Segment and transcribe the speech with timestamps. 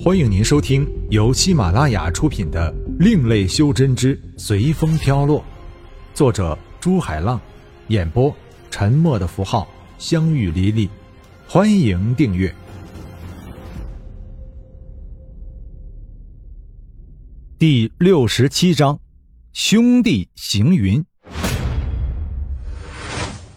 [0.00, 5.40] 欢迎您收听由喜马拉雅出品的《另类修真之随风飘落》，
[6.14, 7.40] 作者朱海浪，
[7.88, 8.32] 演播
[8.70, 9.66] 沉默的符号、
[9.98, 10.88] 相遇离离。
[11.48, 12.54] 欢迎订阅
[17.58, 19.00] 第六十七章：
[19.52, 21.04] 兄弟行云。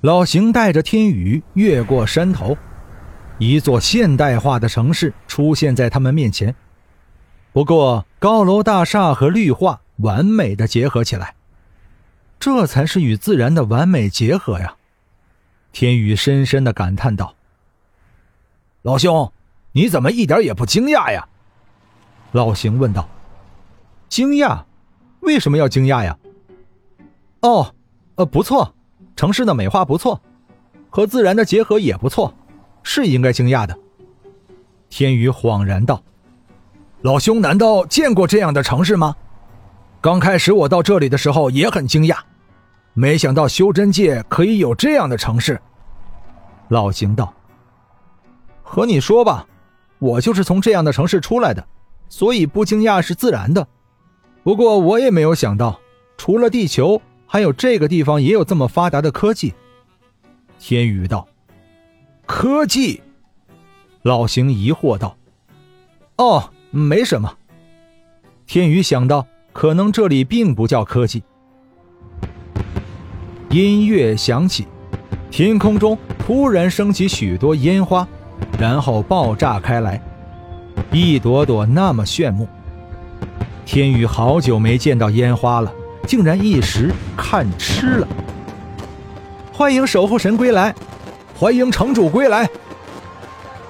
[0.00, 2.56] 老邢带着天宇越过山头。
[3.42, 6.54] 一座现代化的城市出现在他们面前，
[7.52, 11.34] 不过高楼大厦和绿化完美的结合起来，
[12.38, 14.76] 这才是与自然的完美结合呀！
[15.72, 17.34] 天宇深深的感叹道
[18.82, 19.32] ：“老兄，
[19.72, 21.26] 你怎么一点也不惊讶呀？”
[22.30, 23.08] 老邢问道。
[24.08, 24.62] “惊讶？
[25.18, 26.16] 为什么要惊讶呀
[27.42, 27.74] ？”“哦，
[28.14, 28.72] 呃，不错，
[29.16, 30.20] 城市的美化不错，
[30.90, 32.32] 和自然的结合也不错。”
[32.82, 33.78] 是应该惊讶的。
[34.90, 36.02] 天宇恍然道
[37.00, 39.16] ：“老兄，难道见过这样的城市吗？
[40.00, 42.18] 刚开始我到这里的时候也很惊讶，
[42.92, 45.60] 没想到修真界可以有这样的城市。”
[46.68, 47.32] 老邢道
[48.62, 49.46] ：“和你说吧，
[49.98, 51.66] 我就是从这样的城市出来的，
[52.08, 53.66] 所以不惊讶是自然的。
[54.42, 55.80] 不过我也没有想到，
[56.18, 59.54] 除了地球，还有这个地方也有这么发达的科技。”
[60.58, 61.26] 天宇道。
[62.26, 63.02] 科技，
[64.02, 65.16] 老邢疑惑道
[66.16, 67.34] ：“哦，没什么。”
[68.46, 71.22] 天宇想到，可能这里并不叫科技。
[73.50, 74.66] 音乐响起，
[75.30, 78.06] 天空中突然升起许多烟花，
[78.58, 80.00] 然后爆炸开来，
[80.90, 82.48] 一朵朵那么炫目。
[83.66, 85.72] 天宇好久没见到烟花了，
[86.06, 88.08] 竟然一时看痴了。
[89.52, 90.74] 欢迎守护神归来！
[91.42, 92.48] 欢迎城主归来！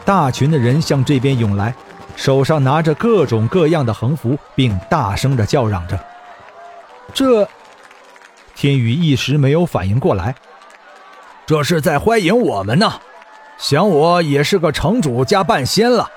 [0.04, 1.74] 大群的人向这边涌来，
[2.16, 5.98] 手上拿着各种各样的横幅，并大声的叫嚷着。
[7.14, 7.48] 这，
[8.54, 10.34] 天宇一时没有反应过来，
[11.46, 12.92] 这是在欢迎我们呢。
[13.56, 16.10] 想我也是个城主加半仙了。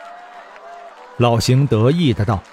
[1.15, 2.43] 老邢得意的道，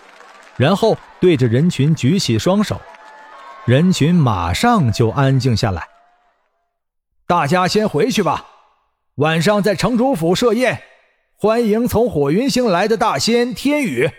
[0.57, 2.81] 然后对着人群举起双手，
[3.65, 5.89] 人群马上就安静下来。
[7.27, 8.47] 大家先回去吧。
[9.17, 10.81] 晚上在城主府设宴，
[11.37, 14.11] 欢迎从火云星来的大仙天宇，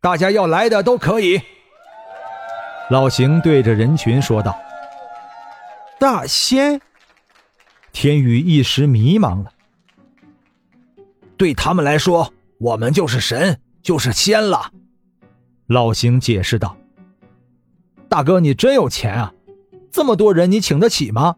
[0.00, 1.40] 大家要来的都可以。
[2.90, 4.58] 老邢对着人群说道
[6.00, 6.80] ：“大仙。”
[7.92, 9.52] 天宇一时迷茫了。
[11.36, 14.72] 对他们来说，我们就是神，就是仙了。
[15.68, 16.76] 老邢解释道
[18.10, 19.32] ：“大哥，你真有钱啊！
[19.92, 21.36] 这么多人，你请得起吗？”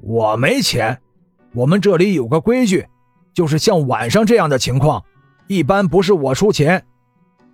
[0.00, 1.02] 我没钱。
[1.52, 2.86] 我们这里有个规矩，
[3.34, 5.04] 就是像晚上这样的情况，
[5.48, 6.84] 一般不是我出钱，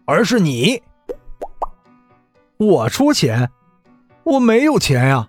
[0.04, 0.82] 而是你。
[2.58, 3.50] 我出钱？
[4.24, 5.28] 我没有钱呀，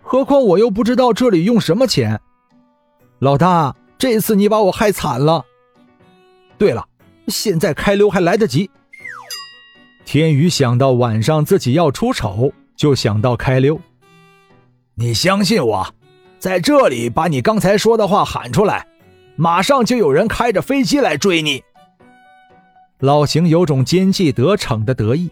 [0.00, 2.20] 何况我又不知道这里用什么钱。
[3.18, 5.44] 老大，这次你把我害惨了。
[6.58, 6.86] 对了，
[7.28, 8.70] 现在开溜还来得及。
[10.04, 13.80] 天宇想到晚上自己要出丑，就想到开溜。
[14.94, 15.95] 你相信我。
[16.38, 18.86] 在这里把你刚才说的话喊出来，
[19.36, 21.62] 马上就有人开着飞机来追你。
[23.00, 25.30] 老邢有种奸计得逞的得意。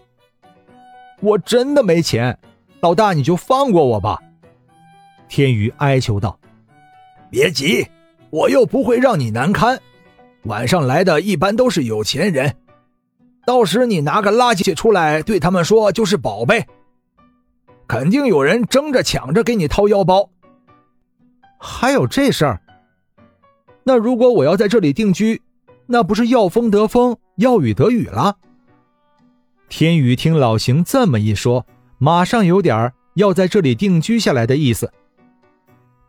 [1.20, 2.38] 我真的没钱，
[2.81, 4.20] 老大你就放过我吧。
[5.28, 6.38] 天宇哀求道
[7.31, 7.86] ：“别急，
[8.31, 9.81] 我又不会让你难堪。
[10.42, 12.54] 晚上来的一般都是有钱人，
[13.47, 16.66] 到时你拿个垃圾出来对他们说就是宝贝，
[17.88, 20.28] 肯定有人争着抢着给你掏腰包。”
[21.67, 22.61] 还有这事儿？
[23.85, 25.41] 那如果我要在这里定居，
[25.87, 28.37] 那不是要风得风，要雨得雨了？
[29.71, 31.67] 天宇听老邢这么一说，
[31.97, 34.93] 马上有点要在这里定居下来的意思。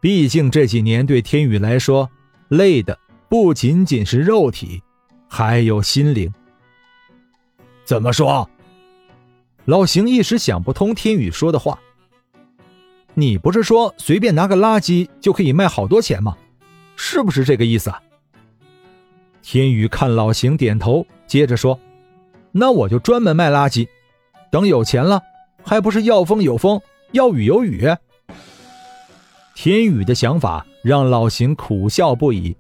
[0.01, 2.09] 毕竟这几年对天宇来说，
[2.49, 2.99] 累的
[3.29, 4.83] 不仅仅是肉体，
[5.29, 6.31] 还有心灵。
[7.85, 8.49] 怎么说？
[9.63, 11.79] 老邢一时想不通天宇说的话。
[13.17, 16.37] 你不是说随便拿个垃圾就可以卖好多钱吗？
[16.97, 18.01] 是不是这个意思啊？
[19.41, 21.79] 天宇看老邢点头，接着说
[22.51, 23.87] ：“那我就专门卖垃圾，
[24.51, 25.21] 等有钱了，
[25.63, 26.81] 还不是要风有风，
[27.11, 27.87] 要雨有雨？”
[29.55, 32.55] 天宇的想法让老邢苦笑不已。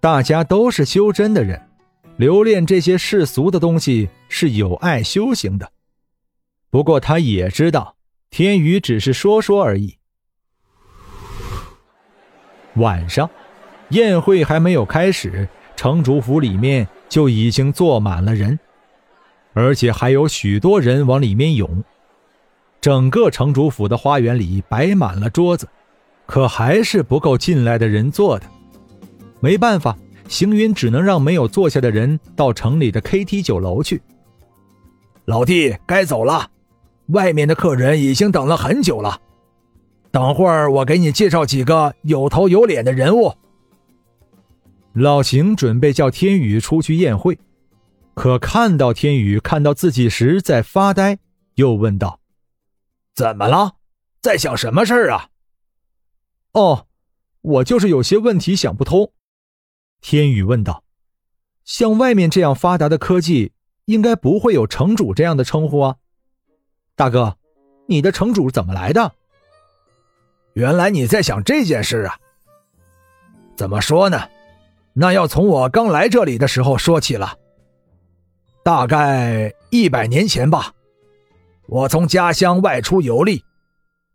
[0.00, 1.60] 大家都是修真的人，
[2.16, 5.70] 留恋这些世俗的东西是有碍修行的。
[6.70, 7.96] 不过他也知道。
[8.30, 9.98] 天宇只是说说而已。
[12.76, 13.28] 晚上，
[13.88, 18.58] 宴会还没有开始，城主府里面就已经坐满了人，
[19.52, 21.82] 而且还有许多人往里面涌。
[22.80, 25.68] 整个城主府的花园里摆满了桌子，
[26.24, 28.46] 可还是不够进来的人坐的。
[29.40, 29.98] 没办法，
[30.28, 34.00] 行云只能让没有坐下的人到城里的 KT 酒楼去。
[35.24, 36.48] 老弟，该走了，
[37.12, 39.20] 外面的客人已经等了很久了。
[40.10, 43.32] 等会儿我给你介绍几个有头有脸的人物。
[44.92, 47.38] 老邢准备叫天宇出去宴会，
[48.14, 51.18] 可看到天宇看到自己时在发呆，
[51.54, 52.18] 又问道。
[53.14, 53.76] 怎么了？
[54.20, 55.28] 在想什么事儿啊？
[56.52, 56.86] 哦，
[57.42, 59.12] 我就是有些问题想不通。
[60.00, 60.82] 天宇问道
[61.64, 63.52] ：“像外面这样发达的科技，
[63.84, 65.96] 应该不会有城主这样的称呼啊？
[67.00, 67.34] 大哥，
[67.86, 69.10] 你的城主怎么来的？
[70.52, 72.14] 原来你在想这件事啊？
[73.56, 74.20] 怎么说呢？
[74.92, 77.38] 那要从我刚来这里的时候说起了，
[78.62, 80.74] 大概一百年前吧。”
[81.68, 83.42] 我从家乡外出游历，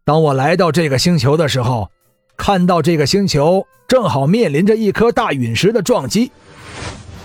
[0.04, 1.90] 当我来到这个星球的时候，
[2.38, 6.32] 看到这个星球正好面临着一颗大陨石的撞击。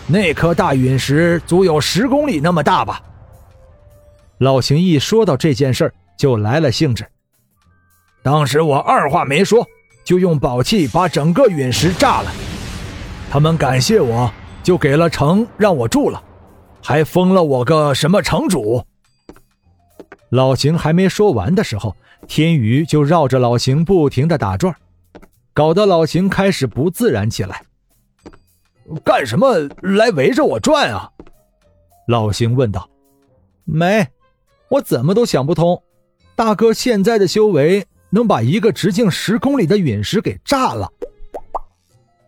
[0.07, 3.03] 那颗大陨石足有十公里那么大吧。
[4.41, 7.07] 老邢一说到这件事儿，就来了兴致。
[8.23, 9.67] 当时我二话没说，
[10.03, 12.33] 就用宝器把整个陨石炸了。
[13.31, 14.33] 他们感谢我，
[14.63, 16.23] 就给了城让我住了，
[16.83, 18.83] 还封了我个什么城主。
[20.31, 21.95] 老邢还没说完的时候，
[22.27, 24.75] 天宇就绕着老邢不停的打转，
[25.53, 27.63] 搞得老邢开始不自然起来。
[29.05, 31.11] 干什么来围着我转啊？
[32.07, 32.89] 老邢问道。
[33.65, 34.09] 没，
[34.71, 35.83] 我怎么都想不通，
[36.37, 40.89] 大哥现在的修为能把一个直径十公里的陨石给炸了。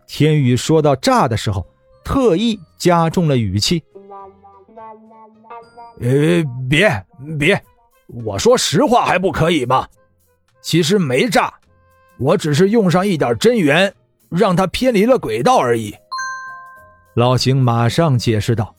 [0.08, 1.64] 天宇说到炸的时候，
[2.04, 3.82] 特意加重了语气。
[6.00, 7.06] 呃，别
[7.38, 7.62] 别。
[8.24, 9.86] 我说实话还不可以吗？
[10.60, 11.54] 其实没炸，
[12.18, 13.94] 我只是用上一点真元，
[14.28, 15.94] 让它偏离了轨道而已。
[17.14, 18.74] 老邢马上解释道。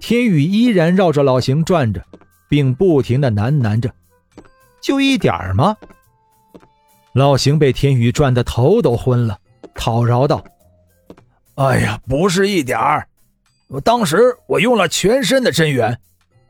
[0.00, 2.04] 天宇依然绕着老邢转着，
[2.54, 3.92] 并不停的喃喃着
[4.80, 5.76] ：“就一点儿吗？”
[7.12, 9.36] 老邢被天宇转得头都昏了，
[9.74, 10.40] 讨饶道
[11.56, 13.08] ：“哎呀，不是一点儿，
[13.66, 15.98] 我当时我用了全身的真元。”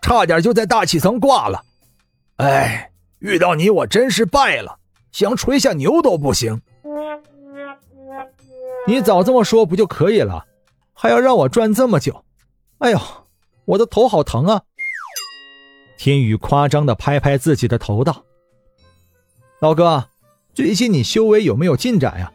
[0.03, 1.65] 差点就在大气层挂了，
[2.37, 2.91] 哎，
[3.21, 4.79] 遇到你我真是败了，
[5.11, 6.61] 想吹下牛都不行。
[8.87, 10.45] 你早这么说不就可以了，
[10.93, 12.23] 还要让我转这么久？
[12.81, 13.01] 哎呦，
[13.65, 14.61] 我的头好疼啊！
[15.97, 18.25] 天宇夸张的拍拍自己的头道
[19.61, 20.09] ：“老哥，
[20.53, 22.33] 最近你修为有没有进展呀？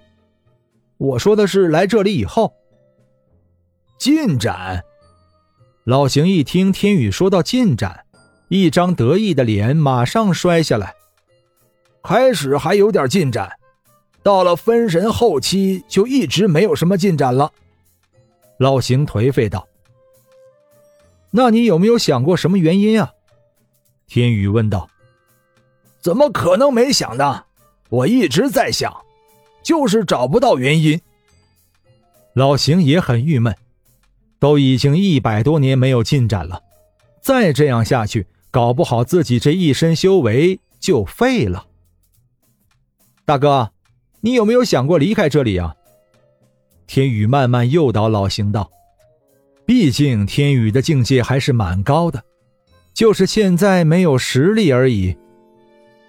[0.97, 2.53] 我说的是来这里以后，
[3.97, 4.83] 进展。”
[5.85, 8.05] 老邢一听天宇说到进展，
[8.47, 10.95] 一张得意的脸马上摔下来。
[12.03, 13.51] 开始还有点进展，
[14.23, 17.51] 到了分神后期就一直没有什么进展了。
[18.57, 19.67] 老邢颓废道
[21.31, 23.13] ：“那你有没有想过什么原因啊？”
[24.09, 24.89] 天宇问道。
[26.01, 27.45] “怎么可能没想呢？
[27.89, 28.93] 我一直在想，
[29.63, 30.99] 就是找不到原因。”
[32.35, 33.55] 老邢也很郁闷。
[34.39, 36.63] 都已经一百多年没有进展了，
[37.21, 41.67] 再这样下去，搞不好自己这一身修为就废了。
[43.25, 43.73] 大哥，
[44.21, 45.75] 你有没有想过离开这里啊？
[46.87, 48.71] 天宇慢慢诱导老邢道
[49.67, 52.23] ：“毕竟天宇的境界还是蛮高的，
[52.99, 55.15] 就是现在没有实力而已。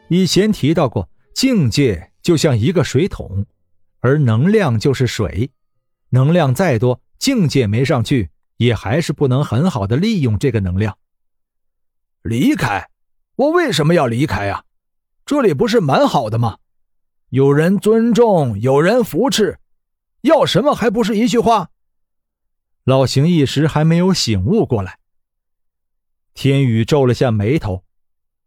[0.08, 3.46] 以前提到过，境界就像一个水桶，
[4.00, 5.52] 而能量就是水，
[6.08, 10.98] 能量再多。”境界没上去，也还是不能很好的利用这个能量。
[12.22, 12.88] 离开？
[13.36, 14.64] 我为什么要离开呀？
[15.24, 16.58] 这里不是蛮好的吗？
[17.28, 19.60] 有人尊重，有人扶持，
[20.22, 21.70] 要什么还不是一句话？
[22.82, 24.98] 老邢一时还没有醒悟过来。
[26.34, 27.84] 天宇皱了下眉头，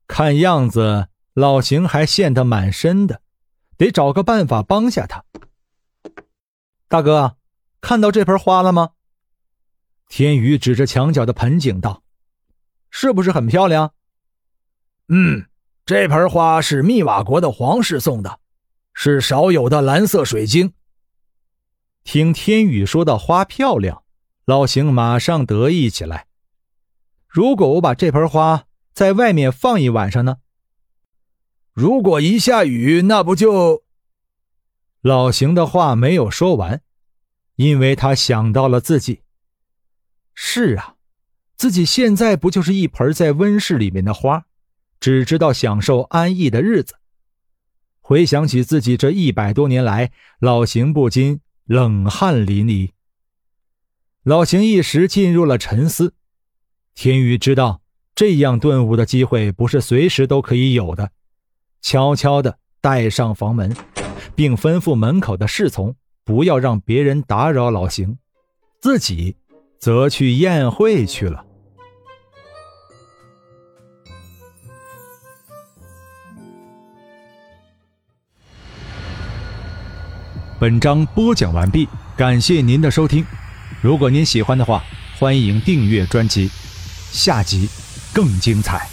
[0.07, 3.21] 看样子老邢还陷得蛮深的，
[3.77, 5.23] 得找个办法帮下他。
[6.87, 7.37] 大哥。
[7.85, 8.91] 看到这盆花了吗？
[10.07, 12.01] 天宇指着墙角的盆景道
[12.89, 13.93] ：“是不是很漂亮
[15.11, 15.47] ？”“嗯，
[15.85, 18.39] 这盆花是密瓦国的皇室送的，
[18.93, 20.71] 是少有的蓝色水晶。”
[22.05, 24.03] 听天宇说到花漂亮，
[24.45, 26.27] 老邢马上得意起来。
[27.33, 30.37] 如果我把这盆花在外面放一晚上呢？
[31.73, 33.81] 如果一下雨，那不就……
[35.01, 36.83] 老邢的话没有说完。
[37.55, 39.21] 因为他想到了自己，
[40.35, 40.93] 是啊，
[41.55, 44.45] 自己现在不就是一盆在温室里面的花，
[44.99, 46.97] 只知道享受安逸的日子。
[47.99, 52.91] 回想起自己这一百多年来，老邢不禁冷汗淋漓。
[54.21, 56.13] 老邢一时进入了沉思。
[56.95, 57.81] 天宇知道
[58.15, 61.09] 这样顿悟的机会不是随时都可以有的，
[61.81, 63.75] 悄悄地带上房门，
[64.35, 68.17] 并吩咐门口的侍从不要让别人打扰老邢，
[68.79, 69.35] 自己
[69.79, 71.43] 则去宴会去了。
[80.59, 83.25] 本章播讲完毕，感谢您的收听。
[83.81, 84.81] 如果您喜欢的话，
[85.19, 86.49] 欢迎订阅专辑，
[87.13, 87.69] 下集
[88.11, 88.92] 更精彩。